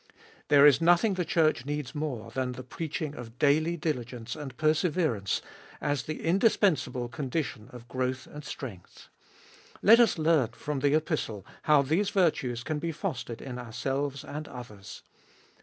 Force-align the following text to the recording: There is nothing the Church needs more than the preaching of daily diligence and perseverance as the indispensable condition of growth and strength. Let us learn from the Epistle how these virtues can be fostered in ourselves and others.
There 0.47 0.65
is 0.65 0.81
nothing 0.81 1.13
the 1.13 1.23
Church 1.23 1.63
needs 1.63 1.93
more 1.93 2.31
than 2.31 2.53
the 2.53 2.63
preaching 2.63 3.13
of 3.13 3.37
daily 3.37 3.77
diligence 3.77 4.35
and 4.35 4.57
perseverance 4.57 5.43
as 5.79 6.01
the 6.01 6.23
indispensable 6.25 7.07
condition 7.07 7.69
of 7.71 7.87
growth 7.87 8.25
and 8.25 8.43
strength. 8.43 9.09
Let 9.83 9.99
us 9.99 10.17
learn 10.17 10.53
from 10.53 10.79
the 10.79 10.95
Epistle 10.95 11.45
how 11.61 11.83
these 11.83 12.09
virtues 12.09 12.63
can 12.63 12.79
be 12.79 12.91
fostered 12.91 13.43
in 13.43 13.59
ourselves 13.59 14.23
and 14.23 14.47
others. 14.47 15.03